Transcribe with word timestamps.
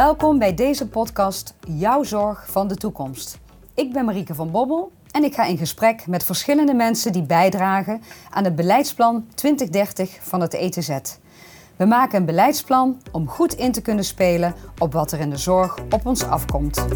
Welkom 0.00 0.38
bij 0.38 0.54
deze 0.54 0.88
podcast 0.88 1.54
Jouw 1.66 2.02
Zorg 2.02 2.50
van 2.50 2.68
de 2.68 2.74
Toekomst. 2.74 3.38
Ik 3.74 3.92
ben 3.92 4.04
Marieke 4.04 4.34
van 4.34 4.50
Bobbel 4.50 4.92
en 5.10 5.24
ik 5.24 5.34
ga 5.34 5.44
in 5.44 5.58
gesprek 5.58 6.06
met 6.06 6.24
verschillende 6.24 6.74
mensen 6.74 7.12
die 7.12 7.22
bijdragen 7.22 8.02
aan 8.30 8.44
het 8.44 8.54
beleidsplan 8.54 9.26
2030 9.34 10.18
van 10.20 10.40
het 10.40 10.54
ETZ. 10.54 10.98
We 11.76 11.84
maken 11.84 12.18
een 12.18 12.24
beleidsplan 12.24 13.02
om 13.12 13.28
goed 13.28 13.54
in 13.54 13.72
te 13.72 13.82
kunnen 13.82 14.04
spelen 14.04 14.54
op 14.78 14.92
wat 14.92 15.12
er 15.12 15.20
in 15.20 15.30
de 15.30 15.36
zorg 15.36 15.78
op 15.90 16.06
ons 16.06 16.24
afkomt. 16.24 16.86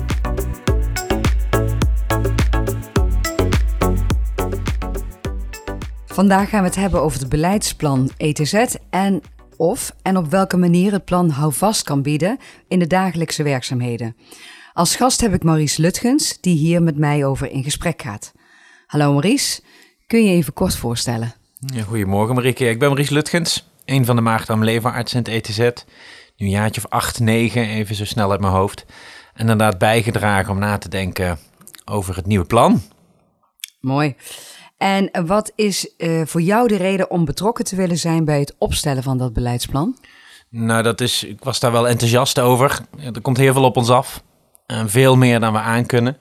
Vandaag 6.04 6.48
gaan 6.48 6.60
we 6.60 6.66
het 6.66 6.76
hebben 6.76 7.02
over 7.02 7.20
het 7.20 7.28
beleidsplan 7.28 8.10
ETZ 8.16 8.74
en 8.90 9.22
of 9.56 9.94
en 10.02 10.16
op 10.16 10.30
welke 10.30 10.56
manier 10.56 10.92
het 10.92 11.04
plan 11.04 11.30
houvast 11.30 11.82
kan 11.82 12.02
bieden 12.02 12.38
in 12.68 12.78
de 12.78 12.86
dagelijkse 12.86 13.42
werkzaamheden. 13.42 14.16
Als 14.72 14.96
gast 14.96 15.20
heb 15.20 15.34
ik 15.34 15.42
Maurice 15.42 15.80
Lutgens, 15.80 16.40
die 16.40 16.56
hier 16.56 16.82
met 16.82 16.96
mij 16.96 17.24
over 17.24 17.50
in 17.50 17.62
gesprek 17.62 18.02
gaat. 18.02 18.32
Hallo 18.86 19.10
Maurice, 19.10 19.62
kun 20.06 20.24
je 20.24 20.30
even 20.30 20.52
kort 20.52 20.76
voorstellen? 20.76 21.34
Ja, 21.58 21.82
goedemorgen 21.82 22.34
Marieke, 22.34 22.68
ik 22.68 22.78
ben 22.78 22.88
Maurice 22.88 23.12
Lutgens, 23.12 23.70
een 23.84 24.04
van 24.04 24.16
de 24.16 24.22
maagdarm 24.22 24.64
leverartsen 24.64 25.24
in 25.24 25.32
het 25.32 25.48
ETZ. 25.48 25.58
Nu 26.36 26.46
een 26.46 26.52
jaartje 26.52 26.84
of 26.84 26.90
acht, 26.90 27.20
negen, 27.20 27.68
even 27.68 27.94
zo 27.94 28.04
snel 28.04 28.30
uit 28.30 28.40
mijn 28.40 28.52
hoofd. 28.52 28.84
En 29.34 29.40
inderdaad 29.40 29.78
bijgedragen 29.78 30.52
om 30.52 30.58
na 30.58 30.78
te 30.78 30.88
denken 30.88 31.38
over 31.84 32.16
het 32.16 32.26
nieuwe 32.26 32.44
plan. 32.44 32.82
Mooi. 33.80 34.16
En 34.76 35.26
wat 35.26 35.52
is 35.54 35.94
uh, 35.98 36.22
voor 36.24 36.40
jou 36.40 36.68
de 36.68 36.76
reden 36.76 37.10
om 37.10 37.24
betrokken 37.24 37.64
te 37.64 37.76
willen 37.76 37.98
zijn 37.98 38.24
bij 38.24 38.38
het 38.38 38.54
opstellen 38.58 39.02
van 39.02 39.18
dat 39.18 39.32
beleidsplan? 39.32 39.96
Nou, 40.48 40.82
dat 40.82 41.00
is, 41.00 41.24
ik 41.24 41.44
was 41.44 41.60
daar 41.60 41.72
wel 41.72 41.88
enthousiast 41.88 42.38
over. 42.38 42.80
Er 43.14 43.20
komt 43.20 43.36
heel 43.36 43.52
veel 43.52 43.64
op 43.64 43.76
ons 43.76 43.90
af. 43.90 44.22
En 44.66 44.90
veel 44.90 45.16
meer 45.16 45.40
dan 45.40 45.52
we 45.52 45.58
aankunnen. 45.58 46.16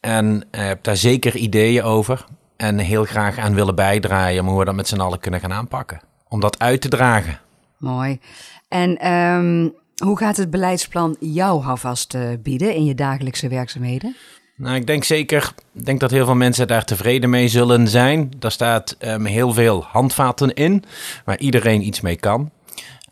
En 0.00 0.46
ik 0.50 0.60
uh, 0.60 0.66
heb 0.66 0.82
daar 0.82 0.96
zeker 0.96 1.36
ideeën 1.36 1.82
over. 1.82 2.24
En 2.56 2.78
heel 2.78 3.04
graag 3.04 3.38
aan 3.38 3.54
willen 3.54 3.74
bijdragen 3.74 4.40
om 4.40 4.48
hoe 4.48 4.58
we 4.58 4.64
dat 4.64 4.74
met 4.74 4.88
z'n 4.88 5.00
allen 5.00 5.20
kunnen 5.20 5.40
gaan 5.40 5.52
aanpakken. 5.52 6.00
Om 6.28 6.40
dat 6.40 6.58
uit 6.58 6.80
te 6.80 6.88
dragen. 6.88 7.40
Mooi. 7.78 8.20
En 8.68 9.12
um, 9.12 9.74
hoe 10.04 10.18
gaat 10.18 10.36
het 10.36 10.50
beleidsplan 10.50 11.16
jou 11.20 11.62
houvast 11.62 12.14
uh, 12.14 12.28
bieden 12.42 12.74
in 12.74 12.84
je 12.84 12.94
dagelijkse 12.94 13.48
werkzaamheden? 13.48 14.16
Nou, 14.56 14.76
ik 14.76 14.86
denk 14.86 15.04
zeker 15.04 15.52
ik 15.74 15.84
denk 15.84 16.00
dat 16.00 16.10
heel 16.10 16.24
veel 16.24 16.34
mensen 16.34 16.66
daar 16.66 16.84
tevreden 16.84 17.30
mee 17.30 17.48
zullen 17.48 17.88
zijn. 17.88 18.30
Daar 18.38 18.52
staat 18.52 18.96
um, 19.00 19.24
heel 19.24 19.52
veel 19.52 19.84
handvaten 19.84 20.54
in, 20.54 20.84
waar 21.24 21.38
iedereen 21.38 21.86
iets 21.86 22.00
mee 22.00 22.16
kan. 22.16 22.50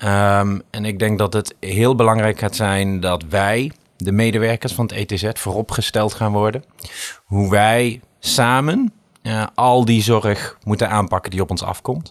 Um, 0.04 0.62
en 0.70 0.84
ik 0.84 0.98
denk 0.98 1.18
dat 1.18 1.32
het 1.32 1.54
heel 1.60 1.94
belangrijk 1.94 2.38
gaat 2.38 2.56
zijn 2.56 3.00
dat 3.00 3.24
wij, 3.28 3.72
de 3.96 4.12
medewerkers 4.12 4.72
van 4.72 4.84
het 4.84 5.10
ETZ, 5.10 5.30
vooropgesteld 5.32 6.14
gaan 6.14 6.32
worden. 6.32 6.64
Hoe 7.24 7.50
wij 7.50 8.00
samen 8.20 8.92
al 9.54 9.84
die 9.84 10.02
zorg 10.02 10.58
moeten 10.64 10.90
aanpakken 10.90 11.30
die 11.30 11.42
op 11.42 11.50
ons 11.50 11.62
afkomt. 11.62 12.10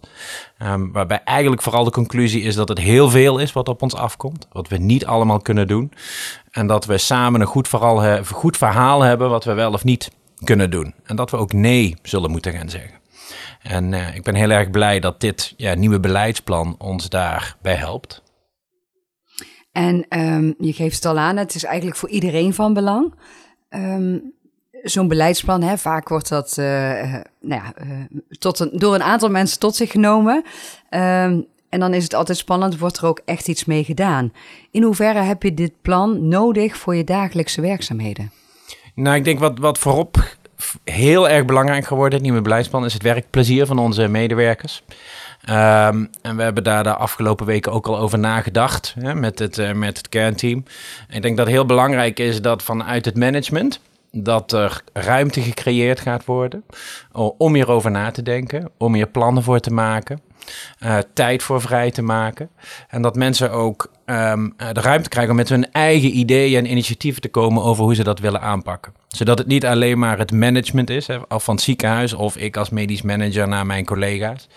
Um, 0.63 0.91
waarbij 0.91 1.21
eigenlijk 1.23 1.61
vooral 1.61 1.83
de 1.83 1.91
conclusie 1.91 2.41
is 2.41 2.55
dat 2.55 2.69
het 2.69 2.79
heel 2.79 3.09
veel 3.09 3.37
is 3.37 3.53
wat 3.53 3.67
op 3.67 3.81
ons 3.81 3.95
afkomt. 3.95 4.47
Wat 4.51 4.67
we 4.67 4.77
niet 4.77 5.05
allemaal 5.05 5.39
kunnen 5.39 5.67
doen. 5.67 5.91
En 6.51 6.67
dat 6.67 6.85
we 6.85 6.97
samen 6.97 7.41
een 7.41 7.47
goed, 7.47 7.67
vooral 7.67 8.23
goed 8.23 8.57
verhaal 8.57 9.01
hebben 9.01 9.29
wat 9.29 9.43
we 9.43 9.53
wel 9.53 9.73
of 9.73 9.83
niet 9.83 10.11
kunnen 10.43 10.69
doen. 10.69 10.93
En 11.03 11.15
dat 11.15 11.31
we 11.31 11.37
ook 11.37 11.53
nee 11.53 11.95
zullen 12.01 12.31
moeten 12.31 12.53
gaan 12.53 12.69
zeggen. 12.69 12.99
En 13.61 13.91
uh, 13.91 14.15
ik 14.15 14.23
ben 14.23 14.35
heel 14.35 14.49
erg 14.49 14.69
blij 14.69 14.99
dat 14.99 15.19
dit 15.19 15.53
ja, 15.57 15.73
nieuwe 15.73 15.99
beleidsplan 15.99 16.75
ons 16.77 17.09
daarbij 17.09 17.75
helpt. 17.75 18.23
En 19.71 20.05
um, 20.09 20.55
je 20.57 20.73
geeft 20.73 20.95
het 20.95 21.05
al 21.05 21.17
aan, 21.17 21.37
het 21.37 21.55
is 21.55 21.63
eigenlijk 21.63 21.97
voor 21.97 22.09
iedereen 22.09 22.53
van 22.53 22.73
belang. 22.73 23.13
Um, 23.69 24.33
Zo'n 24.83 25.07
beleidsplan, 25.07 25.61
hè, 25.61 25.77
vaak 25.77 26.09
wordt 26.09 26.29
dat 26.29 26.55
uh, 26.59 26.65
nou 27.41 27.61
ja, 27.61 27.73
uh, 27.83 27.97
tot 28.39 28.59
een, 28.59 28.69
door 28.73 28.95
een 28.95 29.03
aantal 29.03 29.29
mensen 29.29 29.59
tot 29.59 29.75
zich 29.75 29.91
genomen. 29.91 30.43
Um, 30.89 31.45
en 31.69 31.79
dan 31.79 31.93
is 31.93 32.03
het 32.03 32.13
altijd 32.13 32.37
spannend, 32.37 32.79
wordt 32.79 32.97
er 32.97 33.05
ook 33.05 33.21
echt 33.25 33.47
iets 33.47 33.65
mee 33.65 33.83
gedaan. 33.83 34.33
In 34.71 34.83
hoeverre 34.83 35.19
heb 35.19 35.43
je 35.43 35.53
dit 35.53 35.71
plan 35.81 36.27
nodig 36.27 36.77
voor 36.77 36.95
je 36.95 37.03
dagelijkse 37.03 37.61
werkzaamheden? 37.61 38.31
Nou, 38.95 39.15
ik 39.15 39.23
denk 39.23 39.39
wat, 39.39 39.59
wat 39.59 39.77
voorop 39.77 40.37
heel 40.83 41.29
erg 41.29 41.45
belangrijk 41.45 41.85
geworden, 41.85 42.13
het 42.13 42.23
nieuwe 42.23 42.41
beleidsplan, 42.41 42.85
is 42.85 42.93
het 42.93 43.03
werkplezier 43.03 43.65
van 43.65 43.79
onze 43.79 44.07
medewerkers. 44.07 44.83
Um, 45.49 46.09
en 46.21 46.35
we 46.35 46.43
hebben 46.43 46.63
daar 46.63 46.83
de 46.83 46.95
afgelopen 46.95 47.45
weken 47.45 47.71
ook 47.71 47.87
al 47.87 47.97
over 47.97 48.19
nagedacht 48.19 48.95
hè, 48.99 49.15
met, 49.15 49.39
het, 49.39 49.75
met 49.75 49.97
het 49.97 50.09
kernteam. 50.09 50.63
Ik 51.09 51.21
denk 51.21 51.37
dat 51.37 51.47
heel 51.47 51.65
belangrijk 51.65 52.19
is 52.19 52.41
dat 52.41 52.63
vanuit 52.63 53.05
het 53.05 53.15
management 53.15 53.79
dat 54.11 54.51
er 54.51 54.81
ruimte 54.93 55.41
gecreëerd 55.41 55.99
gaat 55.99 56.25
worden 56.25 56.63
om 57.37 57.53
hierover 57.53 57.91
na 57.91 58.11
te 58.11 58.21
denken, 58.21 58.71
om 58.77 58.93
hier 58.93 59.07
plannen 59.07 59.43
voor 59.43 59.59
te 59.59 59.73
maken. 59.73 60.21
Uh, 60.83 60.97
tijd 61.13 61.43
voor 61.43 61.61
vrij 61.61 61.91
te 61.91 62.01
maken. 62.01 62.49
En 62.87 63.01
dat 63.01 63.15
mensen 63.15 63.51
ook 63.51 63.91
um, 64.05 64.53
de 64.57 64.81
ruimte 64.81 65.09
krijgen 65.09 65.31
om 65.31 65.37
met 65.37 65.49
hun 65.49 65.71
eigen 65.71 66.17
ideeën 66.17 66.57
en 66.57 66.71
initiatieven 66.71 67.21
te 67.21 67.29
komen 67.29 67.63
over 67.63 67.83
hoe 67.83 67.95
ze 67.95 68.03
dat 68.03 68.19
willen 68.19 68.41
aanpakken. 68.41 68.93
Zodat 69.07 69.37
het 69.37 69.47
niet 69.47 69.65
alleen 69.65 69.99
maar 69.99 70.17
het 70.17 70.31
management 70.31 70.89
is, 70.89 71.07
hè, 71.07 71.17
of 71.27 71.43
van 71.43 71.55
het 71.55 71.63
ziekenhuis 71.63 72.13
of 72.13 72.37
ik 72.37 72.57
als 72.57 72.69
medisch 72.69 73.01
manager 73.01 73.47
naar 73.47 73.65
mijn 73.65 73.85
collega's. 73.85 74.47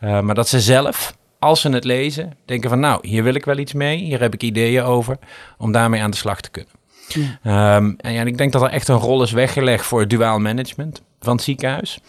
Uh, 0.00 0.20
maar 0.20 0.34
dat 0.34 0.48
ze 0.48 0.60
zelf, 0.60 1.16
als 1.38 1.60
ze 1.60 1.68
het 1.68 1.84
lezen, 1.84 2.36
denken 2.44 2.70
van 2.70 2.80
nou, 2.80 3.08
hier 3.08 3.22
wil 3.22 3.34
ik 3.34 3.44
wel 3.44 3.58
iets 3.58 3.72
mee, 3.72 3.96
hier 3.96 4.20
heb 4.20 4.34
ik 4.34 4.42
ideeën 4.42 4.82
over, 4.82 5.18
om 5.58 5.72
daarmee 5.72 6.02
aan 6.02 6.10
de 6.10 6.16
slag 6.16 6.40
te 6.40 6.50
kunnen. 6.50 6.72
Ja. 7.14 7.76
Um, 7.76 7.94
en 7.96 8.12
ja, 8.12 8.22
ik 8.22 8.38
denk 8.38 8.52
dat 8.52 8.62
er 8.62 8.68
echt 8.68 8.88
een 8.88 8.96
rol 8.96 9.22
is 9.22 9.32
weggelegd 9.32 9.86
voor 9.86 10.00
het 10.00 10.10
duaal 10.10 10.38
management 10.38 11.02
van 11.20 11.32
het 11.32 11.44
ziekenhuis. 11.44 12.00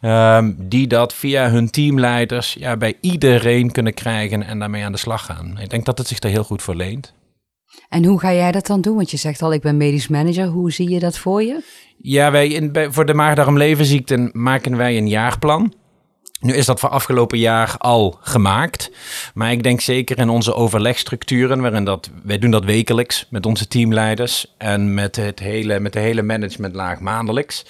Um, 0.00 0.56
die 0.58 0.86
dat 0.86 1.14
via 1.14 1.50
hun 1.50 1.70
teamleiders 1.70 2.56
ja, 2.58 2.76
bij 2.76 2.94
iedereen 3.00 3.72
kunnen 3.72 3.94
krijgen 3.94 4.42
en 4.42 4.58
daarmee 4.58 4.84
aan 4.84 4.92
de 4.92 4.98
slag 4.98 5.24
gaan. 5.24 5.58
Ik 5.60 5.70
denk 5.70 5.84
dat 5.84 5.98
het 5.98 6.06
zich 6.06 6.22
er 6.22 6.30
heel 6.30 6.44
goed 6.44 6.62
voor 6.62 6.74
leent. 6.74 7.14
En 7.88 8.04
hoe 8.04 8.20
ga 8.20 8.32
jij 8.32 8.52
dat 8.52 8.66
dan 8.66 8.80
doen? 8.80 8.96
Want 8.96 9.10
je 9.10 9.16
zegt 9.16 9.42
al, 9.42 9.52
ik 9.52 9.60
ben 9.60 9.76
medisch 9.76 10.08
manager. 10.08 10.46
Hoe 10.46 10.72
zie 10.72 10.90
je 10.90 10.98
dat 10.98 11.18
voor 11.18 11.42
je? 11.42 11.62
Ja, 11.98 12.30
wij 12.30 12.48
in, 12.48 12.72
bij, 12.72 12.90
voor 12.90 13.06
de 13.06 13.14
maag-darm-leverziekten 13.14 14.30
maken 14.32 14.76
wij 14.76 14.96
een 14.96 15.08
jaarplan. 15.08 15.72
Nu 16.40 16.54
is 16.54 16.66
dat 16.66 16.80
voor 16.80 16.88
afgelopen 16.88 17.38
jaar 17.38 17.74
al 17.78 18.18
gemaakt. 18.20 18.90
Maar 19.34 19.52
ik 19.52 19.62
denk 19.62 19.80
zeker 19.80 20.18
in 20.18 20.28
onze 20.28 20.54
overlegstructuren, 20.54 21.60
waarin 21.60 21.84
dat, 21.84 22.10
wij 22.22 22.38
doen 22.38 22.50
dat 22.50 22.64
wekelijks 22.64 23.26
met 23.30 23.46
onze 23.46 23.68
teamleiders 23.68 24.54
en 24.58 24.94
met, 24.94 25.16
het 25.16 25.38
hele, 25.38 25.80
met 25.80 25.92
de 25.92 25.98
hele 25.98 26.22
managementlaag 26.22 27.00
maandelijks. 27.00 27.66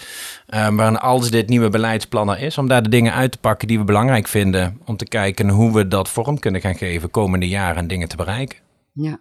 Um, 0.54 0.76
waarin 0.76 0.98
alles 0.98 1.30
dit 1.30 1.48
nieuwe 1.48 1.68
beleidsplannen 1.68 2.38
is, 2.38 2.58
om 2.58 2.68
daar 2.68 2.82
de 2.82 2.88
dingen 2.88 3.12
uit 3.12 3.32
te 3.32 3.38
pakken 3.38 3.68
die 3.68 3.78
we 3.78 3.84
belangrijk 3.84 4.28
vinden. 4.28 4.80
Om 4.84 4.96
te 4.96 5.08
kijken 5.08 5.48
hoe 5.48 5.72
we 5.72 5.88
dat 5.88 6.08
vorm 6.08 6.38
kunnen 6.38 6.60
gaan 6.60 6.76
geven 6.76 7.10
komende 7.10 7.48
jaren 7.48 7.76
en 7.76 7.88
dingen 7.88 8.08
te 8.08 8.16
bereiken. 8.16 8.58
Ja, 8.92 9.18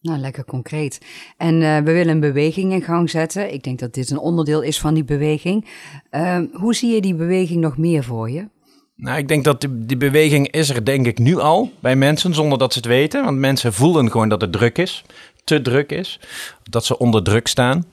nou, 0.00 0.18
lekker 0.18 0.44
concreet. 0.44 1.00
En 1.36 1.60
uh, 1.60 1.76
we 1.76 1.92
willen 1.92 2.14
een 2.14 2.20
beweging 2.20 2.72
in 2.72 2.82
gang 2.82 3.10
zetten. 3.10 3.52
Ik 3.52 3.62
denk 3.62 3.78
dat 3.78 3.94
dit 3.94 4.10
een 4.10 4.18
onderdeel 4.18 4.62
is 4.62 4.80
van 4.80 4.94
die 4.94 5.04
beweging. 5.04 5.68
Uh, 6.10 6.38
hoe 6.52 6.74
zie 6.74 6.94
je 6.94 7.00
die 7.00 7.14
beweging 7.14 7.60
nog 7.60 7.78
meer 7.78 8.04
voor 8.04 8.30
je? 8.30 8.48
Nou, 8.96 9.18
ik 9.18 9.28
denk 9.28 9.44
dat 9.44 9.66
die, 9.76 9.96
beweging 9.96 10.50
is 10.50 10.70
er 10.70 10.84
denk 10.84 11.06
ik 11.06 11.18
nu 11.18 11.38
al 11.38 11.72
bij 11.80 11.96
mensen, 11.96 12.34
zonder 12.34 12.58
dat 12.58 12.72
ze 12.72 12.78
het 12.78 12.88
weten. 12.88 13.24
Want 13.24 13.38
mensen 13.38 13.72
voelen 13.72 14.10
gewoon 14.10 14.28
dat 14.28 14.40
het 14.40 14.52
druk 14.52 14.78
is, 14.78 15.04
te 15.44 15.62
druk 15.62 15.90
is, 15.90 16.20
dat 16.62 16.84
ze 16.84 16.98
onder 16.98 17.22
druk 17.22 17.48
staan. 17.48 17.76
Um, 17.76 17.84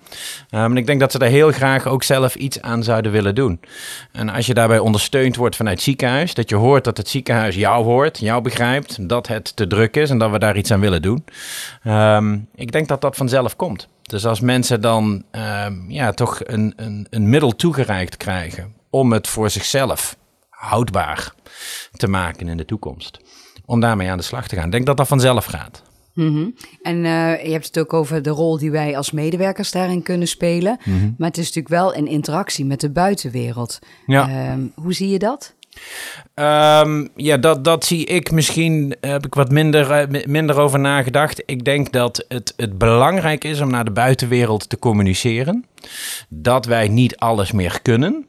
en 0.71 0.77
ik 0.77 0.85
denk 0.85 0.99
dat 0.99 1.11
ze 1.11 1.19
daar 1.19 1.29
heel 1.29 1.51
graag 1.51 1.87
ook 1.87 2.03
zelf 2.03 2.35
iets 2.35 2.61
aan 2.61 2.83
zouden 2.83 3.11
willen 3.11 3.35
doen. 3.35 3.59
En 4.11 4.29
als 4.29 4.45
je 4.45 4.53
daarbij 4.53 4.79
ondersteund 4.79 5.35
wordt 5.35 5.55
vanuit 5.55 5.75
het 5.75 5.85
ziekenhuis, 5.85 6.33
dat 6.33 6.49
je 6.49 6.55
hoort 6.55 6.83
dat 6.83 6.97
het 6.97 7.09
ziekenhuis 7.09 7.55
jou 7.55 7.83
hoort, 7.83 8.19
jou 8.19 8.41
begrijpt, 8.41 9.09
dat 9.09 9.27
het 9.27 9.55
te 9.55 9.67
druk 9.67 9.95
is 9.95 10.09
en 10.09 10.17
dat 10.17 10.31
we 10.31 10.39
daar 10.39 10.57
iets 10.57 10.71
aan 10.71 10.79
willen 10.79 11.01
doen. 11.01 11.25
Um, 11.83 12.47
ik 12.55 12.71
denk 12.71 12.87
dat 12.87 13.01
dat 13.01 13.15
vanzelf 13.15 13.55
komt. 13.55 13.87
Dus 14.01 14.25
als 14.25 14.39
mensen 14.39 14.81
dan 14.81 15.23
um, 15.65 15.85
ja, 15.87 16.11
toch 16.11 16.39
een, 16.43 16.73
een, 16.75 17.07
een 17.09 17.29
middel 17.29 17.55
toegereikt 17.55 18.17
krijgen 18.17 18.73
om 18.89 19.11
het 19.11 19.27
voor 19.27 19.49
zichzelf 19.49 20.17
houdbaar 20.59 21.33
te 21.91 22.07
maken 22.07 22.47
in 22.47 22.57
de 22.57 22.65
toekomst. 22.65 23.19
Om 23.65 23.79
daarmee 23.79 24.09
aan 24.09 24.17
de 24.17 24.23
slag 24.23 24.47
te 24.47 24.55
gaan. 24.55 24.65
Ik 24.65 24.71
denk 24.71 24.85
dat 24.85 24.97
dat 24.97 25.07
vanzelf 25.07 25.45
gaat. 25.45 25.83
Mm 26.13 26.33
-hmm. 26.33 26.55
En 26.81 26.95
uh, 26.95 27.43
je 27.43 27.51
hebt 27.51 27.65
het 27.65 27.79
ook 27.79 27.93
over 27.93 28.21
de 28.21 28.29
rol 28.29 28.57
die 28.57 28.71
wij 28.71 28.97
als 28.97 29.11
medewerkers 29.11 29.71
daarin 29.71 30.03
kunnen 30.03 30.27
spelen. 30.27 30.79
Mm 30.83 30.99
-hmm. 30.99 31.15
Maar 31.17 31.27
het 31.27 31.37
is 31.37 31.45
natuurlijk 31.45 31.73
wel 31.73 31.95
een 31.95 32.07
interactie 32.07 32.65
met 32.65 32.79
de 32.79 32.89
buitenwereld. 32.89 33.79
Ja. 34.05 34.29
Uh, 34.29 34.63
hoe 34.75 34.93
zie 34.93 35.09
je 35.09 35.19
dat? 35.19 35.53
Um, 36.35 37.09
ja, 37.15 37.37
dat, 37.37 37.63
dat 37.63 37.85
zie 37.85 38.05
ik 38.05 38.31
misschien, 38.31 38.95
heb 39.01 39.25
ik 39.25 39.33
wat 39.33 39.51
minder, 39.51 40.11
uh, 40.11 40.23
minder 40.25 40.59
over 40.59 40.79
nagedacht. 40.79 41.43
Ik 41.45 41.65
denk 41.65 41.91
dat 41.91 42.25
het, 42.27 42.53
het 42.55 42.77
belangrijk 42.77 43.43
is 43.43 43.61
om 43.61 43.69
naar 43.69 43.85
de 43.85 43.91
buitenwereld 43.91 44.69
te 44.69 44.79
communiceren. 44.79 45.65
Dat 46.29 46.65
wij 46.65 46.87
niet 46.87 47.17
alles 47.17 47.51
meer 47.51 47.81
kunnen. 47.81 48.27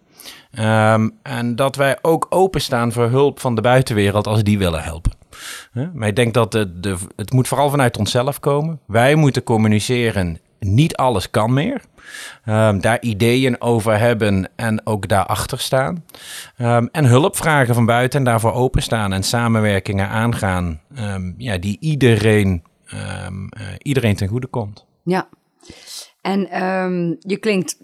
Um, 0.59 1.19
en 1.23 1.57
dat 1.57 1.77
wij 1.77 1.99
ook 2.03 2.27
openstaan 2.29 2.93
voor 2.93 3.09
hulp 3.09 3.41
van 3.41 3.55
de 3.55 3.61
buitenwereld 3.61 4.27
als 4.27 4.43
die 4.43 4.59
willen 4.59 4.83
helpen. 4.83 5.13
Maar 5.95 6.09
ik 6.09 6.17
denk 6.17 6.35
dat 6.35 6.53
de, 6.53 6.81
de, 6.81 6.97
het 7.17 7.33
moet 7.33 7.49
vooral 7.49 7.71
vanuit 7.71 7.97
onszelf 7.97 8.41
komen. 8.41 8.81
Wij 8.87 9.15
moeten 9.15 9.43
communiceren. 9.43 10.39
Niet 10.59 10.97
alles 10.97 11.31
kan 11.31 11.53
meer. 11.53 11.81
Um, 12.47 12.81
daar 12.81 13.01
ideeën 13.01 13.61
over 13.61 13.99
hebben 13.99 14.49
en 14.57 14.87
ook 14.87 15.09
daarachter 15.09 15.61
staan. 15.61 16.05
Um, 16.59 16.89
en 16.93 17.05
hulp 17.05 17.37
vragen 17.37 17.75
van 17.75 17.87
buiten 17.87 18.19
en 18.19 18.25
daarvoor 18.25 18.53
openstaan 18.53 19.13
en 19.13 19.23
samenwerkingen 19.23 20.09
aangaan 20.09 20.81
ja, 21.37 21.59
die 21.59 21.77
iedereen, 21.81 22.63
uh, 22.95 23.27
iedereen 23.79 24.17
ten 24.17 24.29
goede 24.29 24.47
komt. 24.47 24.87
Ja, 25.05 25.29
en 26.21 26.41
je 27.21 27.37
klinkt 27.37 27.77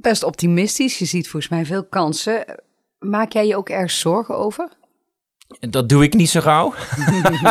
best 0.00 0.22
optimistisch. 0.22 0.98
Je 0.98 1.04
ziet 1.04 1.28
volgens 1.28 1.52
mij 1.52 1.64
veel 1.64 1.84
kansen. 1.84 2.44
Maak 2.98 3.32
jij 3.32 3.46
je 3.46 3.56
ook 3.56 3.68
erg 3.68 3.90
zorgen 3.90 4.36
over? 4.36 4.68
Dat 5.60 5.88
doe 5.88 6.02
ik 6.02 6.14
niet 6.14 6.30
zo 6.30 6.40
gauw. 6.40 6.74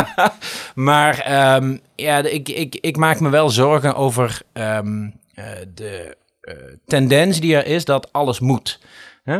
maar 0.75 1.31
ja, 1.95 2.17
ik, 2.17 2.49
ik, 2.49 2.75
ik 2.75 2.97
maak 2.97 3.19
me 3.19 3.29
wel 3.29 3.49
zorgen 3.49 3.95
over 3.95 4.41
uh, 4.53 4.79
de 5.73 6.17
uh, 6.41 6.53
tendens 6.85 7.39
die 7.39 7.55
er 7.55 7.65
is 7.65 7.85
dat 7.85 8.13
alles 8.13 8.39
moet. 8.39 8.79
Hè? 9.23 9.39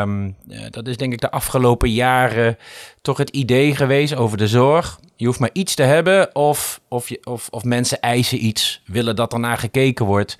Um, 0.00 0.36
dat 0.70 0.86
is 0.86 0.96
denk 0.96 1.12
ik 1.12 1.20
de 1.20 1.30
afgelopen 1.30 1.90
jaren 1.90 2.58
toch 3.02 3.16
het 3.16 3.30
idee 3.30 3.76
geweest 3.76 4.14
over 4.14 4.38
de 4.38 4.48
zorg. 4.48 5.00
Je 5.16 5.26
hoeft 5.26 5.38
maar 5.38 5.50
iets 5.52 5.74
te 5.74 5.82
hebben 5.82 6.34
of, 6.34 6.80
of, 6.88 7.08
je, 7.08 7.20
of, 7.24 7.48
of 7.50 7.64
mensen 7.64 8.00
eisen 8.00 8.44
iets, 8.44 8.82
willen 8.86 9.16
dat 9.16 9.32
er 9.32 9.40
naar 9.40 9.58
gekeken 9.58 10.06
wordt. 10.06 10.38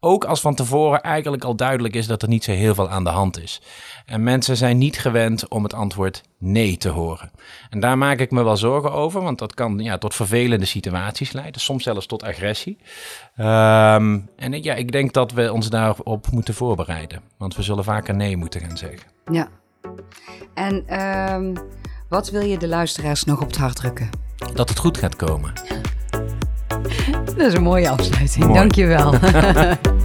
Ook 0.00 0.24
als 0.24 0.40
van 0.40 0.54
tevoren 0.54 1.02
eigenlijk 1.02 1.44
al 1.44 1.56
duidelijk 1.56 1.94
is 1.94 2.06
dat 2.06 2.22
er 2.22 2.28
niet 2.28 2.44
zo 2.44 2.52
heel 2.52 2.74
veel 2.74 2.90
aan 2.90 3.04
de 3.04 3.10
hand 3.10 3.42
is. 3.42 3.60
En 4.06 4.22
mensen 4.22 4.56
zijn 4.56 4.78
niet 4.78 4.98
gewend 4.98 5.48
om 5.48 5.62
het 5.62 5.74
antwoord 5.74 6.22
nee 6.38 6.76
te 6.76 6.88
horen. 6.88 7.30
En 7.70 7.80
daar 7.80 7.98
maak 7.98 8.18
ik 8.18 8.30
me 8.30 8.42
wel 8.42 8.56
zorgen 8.56 8.92
over, 8.92 9.22
want 9.22 9.38
dat 9.38 9.54
kan 9.54 9.78
ja, 9.78 9.98
tot 9.98 10.14
vervelende 10.14 10.64
situaties 10.64 11.32
leiden, 11.32 11.60
soms 11.60 11.82
zelfs 11.82 12.06
tot 12.06 12.22
agressie. 12.22 12.78
Um, 13.38 14.28
en 14.36 14.62
ja, 14.62 14.74
ik 14.74 14.92
denk 14.92 15.12
dat 15.12 15.32
we 15.32 15.52
ons 15.52 15.68
daarop 15.70 16.30
moeten 16.30 16.54
voorbereiden, 16.54 17.20
want 17.36 17.56
we 17.56 17.62
zullen 17.62 17.84
vaker 17.84 18.14
nee 18.14 18.36
moeten 18.36 18.60
gaan 18.60 18.76
zeggen. 18.76 19.08
Ja. 19.32 19.48
En 20.54 21.00
um, 21.34 21.56
wat 22.08 22.30
wil 22.30 22.42
je 22.42 22.58
de 22.58 22.68
luisteraars 22.68 23.24
nog 23.24 23.40
op 23.40 23.46
het 23.46 23.56
hart 23.56 23.76
drukken? 23.76 24.10
Dat 24.54 24.68
het 24.68 24.78
goed 24.78 24.98
gaat 24.98 25.16
komen. 25.16 25.52
Dat 27.38 27.46
is 27.46 27.54
een 27.54 27.62
mooie 27.62 27.88
afsluiting. 27.88 28.44
Mooi. 28.44 28.58
Dank 28.58 28.74
je 28.74 28.86
wel. 28.86 29.14